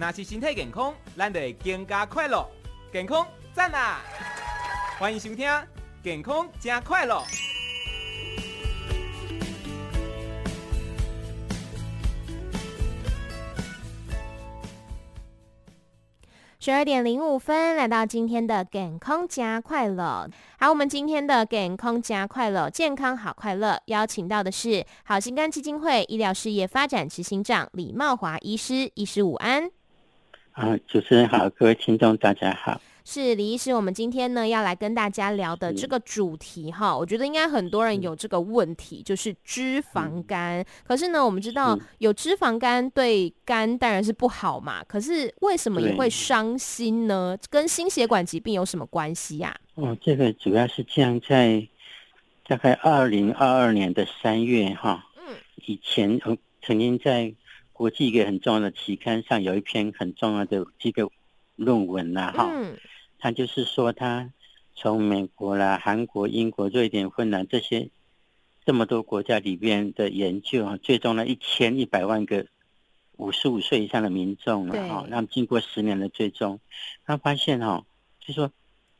[0.00, 2.48] 那是身体健康，咱就会更加快乐。
[2.90, 4.00] 健康赞啊！
[4.98, 5.46] 欢迎收听
[6.02, 7.16] 《健康加快乐》。
[16.58, 20.26] 十二点零五分，来到今天的健康加快乐。
[20.58, 29.70] 好，我们今天的健康加快乐，健康好快乐，邀请到的是好心肝基金会医疗事业发展执行长李茂华医师，医师午安。
[30.60, 32.78] 啊，主持人好，各位听众大家好。
[33.02, 40.62] 是李医师，我们今天呢要来跟大家聊的这个主题哈，我觉得应该很多人有这个问题，就是脂肪肝。
[40.86, 47.34] 可是呢，我们知道有脂肪肝对肝当然是不好嘛，可是为什么也会伤心呢？
[47.48, 49.56] 跟心血管疾病有什么关系呀？
[49.76, 51.66] 哦，这个主要是这样，在
[52.46, 56.20] 大概二零二二年的三月哈，嗯，以前
[56.62, 57.32] 曾经在
[57.80, 61.10] 国际一个很重要的期刊上有一篇很重要的这个
[61.56, 62.52] 论文呐，哈。
[63.18, 64.30] 他就是说，他
[64.74, 67.88] 从美国啦、韩国、英国、瑞典、芬兰这些
[68.66, 72.44] 这么多国家里边的研究啊，最终呢一千一百万个
[73.16, 75.06] 五十五岁以上的民众了哈。
[75.08, 76.60] 那么经过十年的追踪，
[77.06, 77.86] 他发现哈，
[78.20, 78.52] 就说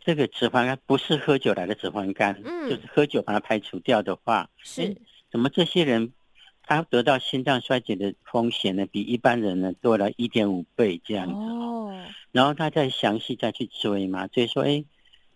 [0.00, 4.94] 这个脂肪肝不是喝酒来的脂肪肝，嗯，就是喝酒把它排除掉的话，是
[5.30, 6.12] 怎么这些人
[6.66, 11.32] 他得到心脏衰竭的风险呢，比一般人呢多了一点五倍这样子。
[11.34, 12.04] 哦。
[12.32, 14.84] 然后他再详细再去追嘛，所以说，哎，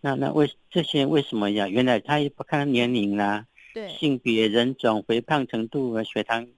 [0.02, 1.66] 那那为这些为什么呀？
[1.68, 6.48] 原来他也不看年龄啦，对，性别、人种、肥胖程度和血糖、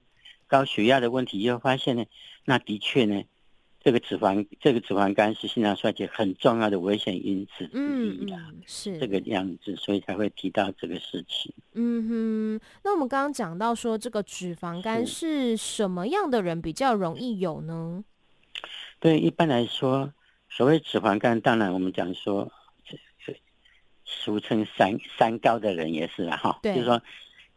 [0.47, 2.05] 高血压的问题，又发现呢，
[2.43, 3.23] 那的确呢，
[3.83, 8.33] 这个脂肪这个脂肪肝是心脏衰竭很重要的危险因子之一
[8.65, 11.53] 是这个样子，所以才会提到这个事情。
[11.73, 18.03] 嗯哼，那我们刚刚讲到说，这个脂肪肝是什么样的人比较容易有呢？
[18.99, 20.13] 对，一般来说。
[20.55, 22.51] 所谓脂肪肝，当然我们讲说，
[24.05, 27.01] 俗称三三高的人也是了哈，就是说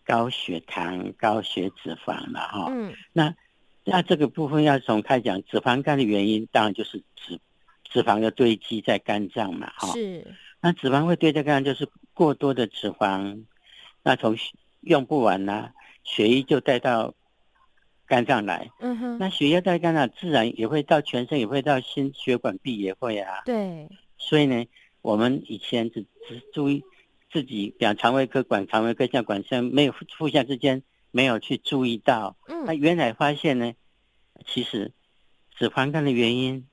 [0.03, 2.69] 高血糖、高血脂肪了哈。
[2.71, 2.95] 嗯。
[3.13, 3.37] 那
[3.87, 7.41] 那这个部分要从开讲，脂肪肝的原因当然就是脂
[7.85, 9.93] 脂肪的堆积在肝脏嘛哈。
[9.93, 10.27] 是。
[10.61, 13.45] 那脂肪会堆在肝脏，就是过多的脂肪，
[14.03, 14.37] 那从
[14.81, 15.73] 用不完呐、啊，
[16.05, 17.15] 血液就带到。
[18.09, 23.43] 肝脏来，嗯哼，那血液带肝脏自然也会到全身，也会到心血管壁也会啊。
[23.45, 24.65] 对，所以呢，
[25.03, 26.85] 我们以前只只注意
[27.33, 30.81] 自己，讲肠胃科管肠胃科，像管像没有互相之间
[31.17, 32.37] 没有去注意到。
[32.47, 33.73] 嗯，那原来发现呢，
[34.47, 34.93] 其实
[35.57, 36.67] 脂肪肝的原因，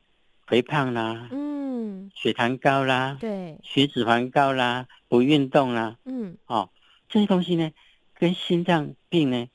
[0.45, 6.69] 肥胖啦，嗯，血糖高啦，对，血脂肪高啦，不运动啦，嗯，哦，
[7.07, 7.71] 这些东西呢，
[8.15, 9.47] 跟心脏病呢。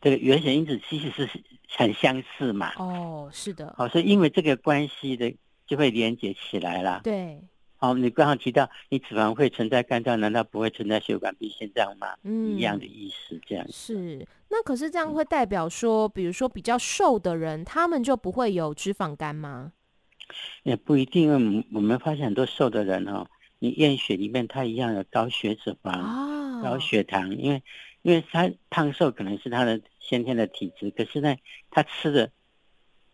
[0.00, 1.28] 这个危险因子其实是
[1.76, 2.74] 很相似嘛。
[2.76, 3.74] 哦，是的。
[3.78, 5.34] 哦，所以因为这个关系的，
[5.66, 7.00] 就会连接起来了。
[7.02, 7.40] 对。
[7.78, 12.14] 好，你刚刚提到，你脂肪会存在肝脏，难道不会存在血管壁、心脏吗？
[12.24, 13.66] 嗯，一样的意思，这样。
[13.70, 14.26] 是。
[14.48, 19.72] 那可是这样会代表说，比如说比较瘦的人，他们就不会有脂肪肝吗？
[20.64, 23.26] 也不一定，因为我们发现很多瘦的人哦，
[23.58, 27.62] 你验血里面他一样有高血脂肪、哦、高血糖，因为。
[28.02, 31.34] 因为他胖瘦可能是他的先天的体质，可是呢，
[31.68, 32.30] 他吃的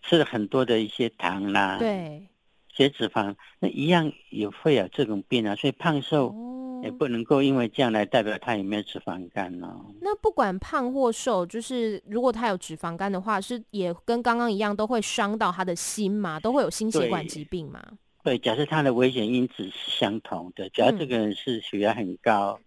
[0.02, 2.28] 吃了很多的一些糖啦，对，
[2.76, 5.54] 血脂肪，那一样也会有这种病啊。
[5.54, 6.34] 所以胖瘦
[6.82, 9.86] 也不能够因为这样来代表他有没有脂肪肝哦。
[10.00, 17.82] 那不管胖或瘦，就是如果他有脂肪肝的话，是也跟刚刚一样都会伤到他的心嘛，都会有心血管疾病嘛。
[18.22, 22.58] 对，假设他的危险因子是相同的，只要这个人是血压很高，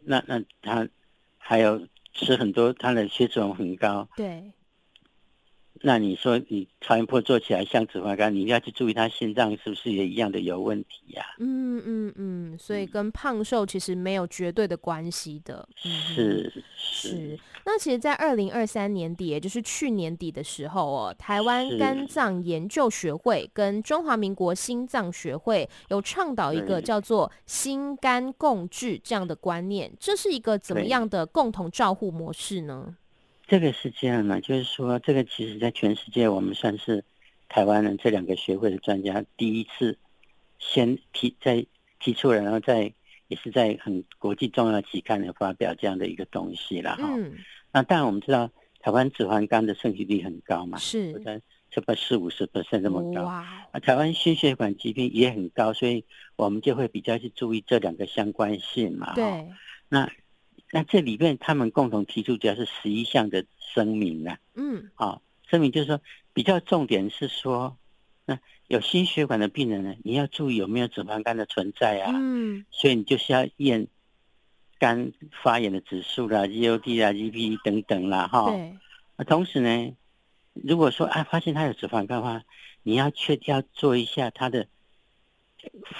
[0.00, 0.88] 嗯、那那他。
[1.48, 1.80] 还有
[2.12, 4.08] 吃很多，他的血脂很高。
[4.16, 4.52] 对。
[5.82, 11.24] 那你说你超音波做起来像脂肪肝，你要去注意他心脏是不是也一样的有问题呀？
[11.38, 15.68] 嗯嗯嗯，所以跟胖瘦其实没有绝对的关系的。
[15.76, 17.38] 是，是。
[17.64, 32.96] 那其实，在二零二三年底，也就是去年底的时候哦，台湾肝脏研究学会跟中华民国心脏学会有倡导一个叫做心肝共治这样的观念，这是一个怎么样的共同照护模式呢？
[33.46, 37.04] 这个是这样的，就是说，这个其实在全世界，我们算是
[37.48, 39.96] 台湾人这两个学会的专家第一次
[40.58, 41.64] 先提在
[42.00, 42.92] 提出来，然后在
[43.28, 47.04] 也是在很国际重要期刊里发表这样的一个东西了哈。
[47.16, 47.36] 嗯。
[47.70, 48.50] 那当然我们知道，
[48.80, 51.38] 台湾脂肪肝的盛行率很高嘛，是，在
[51.70, 53.22] 差不多四五十 percent 这么高。
[53.22, 53.46] 哇。
[53.70, 56.04] 啊，台湾心血管疾病也很高，所以
[56.34, 59.14] 我们就会比较去注意这两个相关性嘛。
[59.14, 59.46] 对。
[59.88, 60.10] 那。
[60.72, 64.38] 那这里面他们共同提出，主要是十一项的声明啊。
[64.54, 66.00] 嗯，好、哦，声明就是说，
[66.32, 67.76] 比较重点是说，
[68.24, 72.12] 那有心血管的病人呢，你要注意有没有脂肪肝的存在啊。
[72.14, 72.64] 嗯。
[72.70, 73.86] 所以你就是要验
[74.78, 78.50] 肝发炎的指数啦，GOT 啊，GP 等等啦，哈。
[78.50, 78.76] 对。
[79.16, 79.96] 那同时呢，
[80.52, 82.42] 如果说啊发现他有脂肪肝的话，
[82.82, 84.66] 你要确定要做一下他的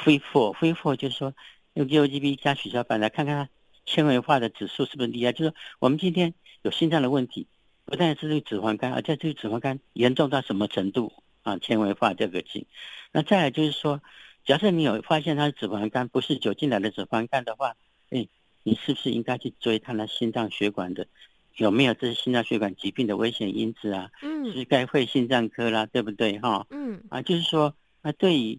[0.05, 1.35] FIFO，FIFO 就是说
[1.75, 3.51] 用 GOT 加血小板来看看他
[3.87, 5.33] 纤维化的指数是不是厉害。
[5.33, 7.47] 就是说我们今天有心脏的问题。
[7.89, 11.13] 不但是这个脂肪肝，而且这个脂肪肝严重到什么程度
[11.45, 11.57] 啊？
[11.59, 12.65] 纤维化这个症。
[13.13, 14.03] 那再来就是说，
[14.45, 17.77] 假设你有发现他的脂肪肝，不是酒精来的脂肪肝的话，
[18.11, 18.27] 哎，
[18.65, 21.07] 你是不是应该去追他的心脏血管的
[21.55, 24.11] 有没有这些心脏血管疾病的危险因子啊？
[24.21, 26.67] 嗯，是该会心脏科啦，对不对哈？
[26.71, 27.73] 嗯，啊，就是说，
[28.03, 28.59] 那对于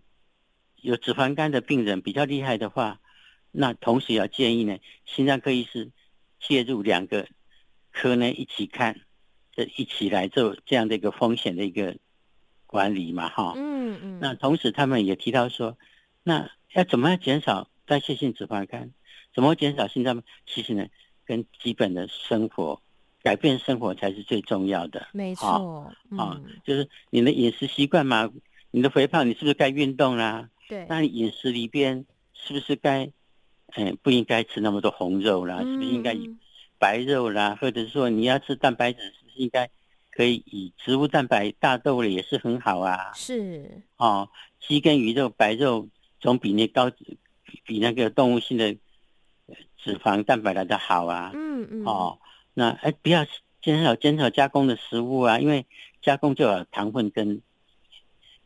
[0.78, 3.02] 有脂肪肝的病人比较厉害的话，
[3.57, 5.89] 那同时要建议呢，心脏科医师
[6.39, 7.27] 介入两个
[7.92, 9.01] 科呢一起看。
[9.75, 11.98] 一起来做这样的一个风险的一个
[12.68, 14.19] 管理嘛，哈，嗯嗯。
[14.21, 15.80] 那同时他们也提到说，
[16.21, 18.92] 那要怎么样减少代谢性脂肪肝？
[19.33, 20.21] 怎么减少心脏？
[20.45, 20.86] 其实呢，
[21.25, 22.80] 跟基本的生活
[23.24, 25.07] 改变生活才是最重要的。
[25.12, 28.31] 没错，啊，就是你的饮食习惯嘛，
[28.69, 30.51] 你的肥胖，你是不是该运动啦？
[30.68, 30.86] 对。
[30.88, 33.12] 那你饮食里边是不是该，
[33.75, 35.60] 嗯，不应该吃那么多红肉啦？
[35.60, 36.30] 是不是应该以
[36.80, 37.58] 白肉啦？
[37.60, 39.00] 或者是说你要吃蛋白质？
[39.02, 39.69] 是不是应该
[40.12, 43.12] 可以以植物蛋白，大豆类也是很好啊。
[43.14, 44.30] 是哦，
[44.60, 45.88] 鸡跟鱼肉、白肉
[46.19, 46.92] 总比那高，
[47.66, 48.74] 比那个动物性的
[49.78, 51.31] 脂肪蛋白来的好啊。
[51.36, 51.86] 嗯嗯。
[51.86, 52.19] 哦，
[52.54, 53.25] 那哎，不要
[53.62, 55.66] 减少减少加工的食物啊，因为
[56.02, 57.42] 加工就有糖分跟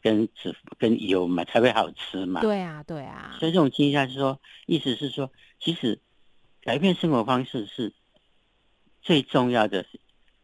[0.02, 2.42] 跟脂跟油嘛，才会好吃嘛。
[2.42, 3.36] 对啊，对啊。
[3.40, 6.00] 所以这种情况下是说，意思是说，其实
[6.62, 7.94] 改变生活方式是
[9.02, 9.86] 最重要的。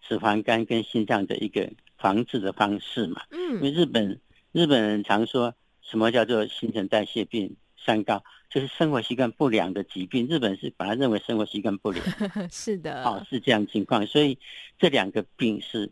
[0.10, 4.22] 脂肪肝跟心脏的一个防治的方式嘛，嗯，因为日本
[4.54, 10.26] 日本人常说什么叫做新陈代谢病三高，就是生活习惯不良的疾病。
[10.28, 12.06] 日本是把它认为生活习惯不良，
[12.50, 14.08] 是的，哦，是这样情况。
[14.08, 14.40] 所以
[14.80, 15.92] 这两个病是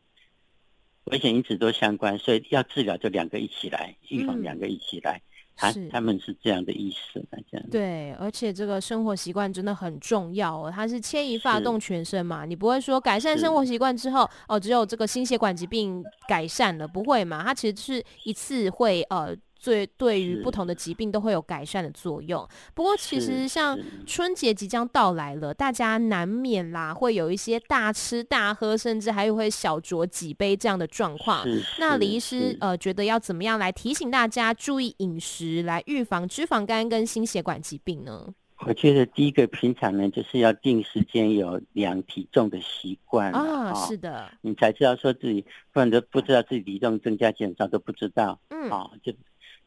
[1.06, 5.18] 危险因子都相关，所以要治疗就两个一起来，预防两个一起来。
[5.18, 10.70] 嗯他他们是这样的意思，这样对，而且这个生活习惯真的很重要哦。
[10.70, 17.42] 它是牵一发动全身嘛，你不会说改善生活习惯之后哦，只有这个心血管疾病改善了，不会嘛？
[17.42, 19.34] 它其实是一次会呃。
[19.64, 22.48] 对，对于不同的疾病都会有改善的作用。
[22.76, 31.44] 不过，其实像春节即将到来了，大家难免啦，会有一些大吃大喝，甚至还有会小酌几杯这样的状况。
[31.80, 38.34] 那李医师呃，觉得要怎么样来提醒大家注意饮食，来预防脂肪肝跟心血管疾病呢？
[38.60, 43.74] 我觉得第一个平常呢，就是要定时间有量体重的习惯啊。
[43.74, 45.44] 是的，你才知道说自己，
[45.74, 48.40] 不然都不知道自己体重增加减少都不知道。
[48.50, 49.12] 嗯，啊，就。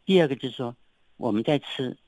[0.09, 0.75] 第二个就是说，
[1.19, 1.99] 我们在吃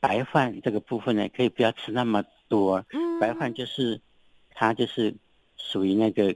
[0.00, 2.86] 白饭这个部分呢，可以不要吃那么多。
[2.90, 4.00] 嗯，白饭就是
[4.54, 5.14] 它就是
[5.58, 6.34] 属于那个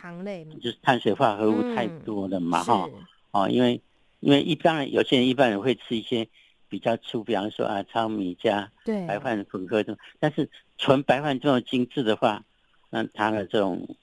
[0.00, 3.06] 糖类，就是碳水化合物太多了嘛，哈、嗯。
[3.30, 3.80] 哦，因为
[4.18, 6.26] 因为一般人有些人一般人会吃一些
[6.68, 8.72] 比较粗，比方说啊糙米加
[9.06, 12.44] 白饭混合的，但是纯白饭这种精致的话，
[12.90, 13.94] 那它的这种。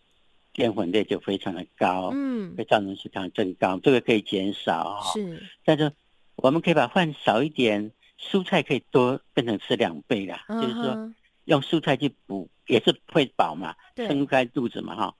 [0.59, 4.99] 淀粉类就非常的高，嗯，会造成血糖增高，这个可以减少。
[5.13, 5.89] 是，但是
[6.35, 11.13] 我们可以把饭少一点，蔬菜可以多变成吃两倍啦，嗯、就是说
[11.45, 15.15] 用蔬菜去补也是会饱嘛，撑开肚子嘛哈。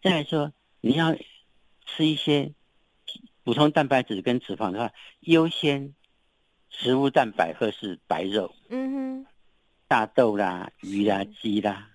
[0.00, 1.16] 再来说你要
[1.86, 2.52] 吃一些
[3.42, 5.92] 补充蛋白质跟脂肪的话，优先
[6.70, 9.26] 植物蛋白或是白肉，嗯哼，
[9.88, 11.88] 大豆啦、鱼啦、鸡啦，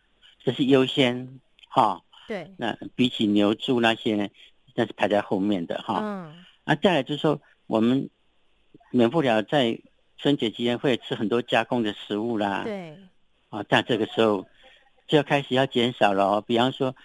[0.44, 1.40] 这是优先
[1.70, 2.02] 哈。
[2.30, 4.30] 对，那比起牛猪那些呢，
[4.76, 6.00] 那是排在后面的哈。
[6.00, 8.10] 嗯，啊，再来就是说，我们
[8.92, 9.80] 免不了在
[10.18, 12.62] 春节期间会吃很多加工的食物啦。
[12.64, 12.96] 对，
[13.50, 14.46] 啊，但这个时候
[15.08, 16.44] 就要开始要减少了哦。
[16.46, 16.96] 比方说，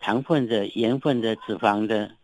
[0.00, 2.16] 糖分的、盐分的、脂肪的。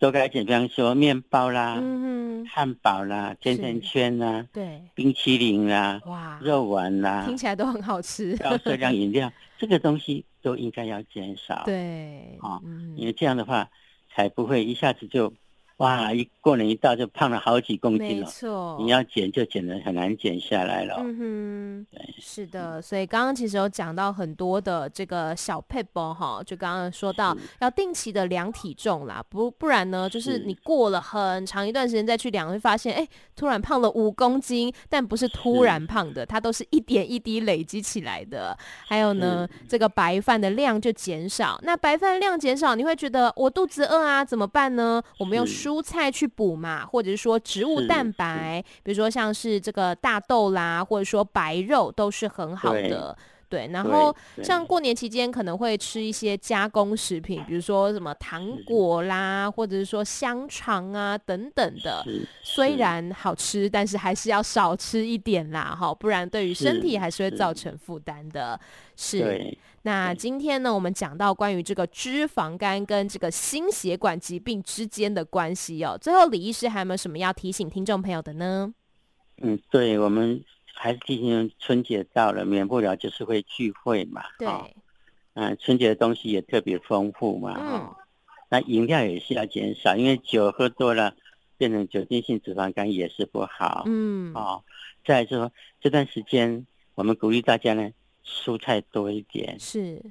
[0.00, 8.34] 都该减，比方说面包啦、嗯、汉堡啦、甜甜圈啦、对，冰淇淋啦、哇，肉丸啦，听起来都很好吃。
[8.38, 11.64] 高热量饮料， 这个东西都应该要减少。
[11.66, 12.62] 对，啊、哦，
[12.96, 13.68] 因为这样的话
[14.08, 15.30] 才不会一下子就
[15.80, 18.26] 哇，一过年一到就胖了好几公斤了。
[18.26, 20.96] 没错，你要减就减的很难减下来了。
[20.98, 22.82] 嗯哼，对，是的。
[22.82, 38.54] 所以刚刚其实有讲到很多的这个小撇步哈，就刚刚说到要定期的量体重啦，不不然呢，就是你过了很长一段时间再去量，会发现哎，突然胖了五公斤，但不是突然胖的，它都是一点一滴累积起来的。
[38.86, 45.02] 还有呢，这个白饭的量就减少，那白饭量减少，你会觉得我肚子饿啊，怎么办呢？
[45.18, 53.14] 我们用蔬菜去补嘛，或者是说植物蛋白，比如说像是这个大豆啦，或者说白肉都是很好的。
[53.50, 62.06] 对，然后像过年期间可能会吃一些加工食品，比如说什么糖果啦，或者是说香肠啊等等的。
[62.44, 68.58] 虽然好吃，但是还是要少吃一点啦，哈，不然对于身体还是会造成负担的。
[68.94, 69.52] 是。
[69.82, 75.98] 是那今天呢，我们讲到关于这个脂肪肝跟这个心血管疾病之间的关系哦。
[76.00, 78.72] 最后，李医师还有没有什么要提醒听众朋友的呢？
[79.42, 80.44] 嗯，对，我们。
[80.72, 84.22] 还是提醒春节到了，免不了就是会聚会嘛。
[84.38, 84.48] 对。
[85.34, 87.54] 嗯，春节的东西也特别丰富嘛。
[87.60, 87.94] 嗯。
[88.48, 91.14] 那饮料也是要减少，因为酒喝多了
[91.58, 93.82] 变成酒精性脂肪肝也是不好。
[93.84, 94.32] 嗯。
[94.32, 94.64] 哦，
[95.04, 97.90] 再来说这段时间，我们鼓励大家呢，
[98.24, 99.58] 蔬菜多一点。
[99.58, 100.02] 是。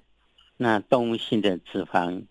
[0.57, 2.23] 那动物性的脂肪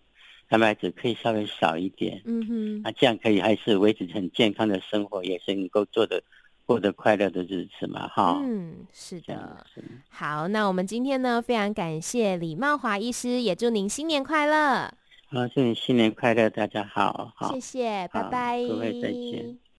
[0.47, 2.21] 蛋白质可以稍微少一点。
[2.25, 2.81] 嗯哼。
[2.81, 6.23] 那这样可以还是维持很健康的生活，也是能够做的。
[6.65, 8.39] 过得快乐的日子嘛，哈。
[8.43, 9.65] 嗯，是的。
[10.07, 14.93] 好，那我们今天呢，非常感谢李茂华医师，也祝您新年快乐。
[15.31, 17.33] 好，祝你新年快乐，大家好。
[17.35, 18.63] 好，谢谢，拜拜。
[18.67, 19.59] 各位再见。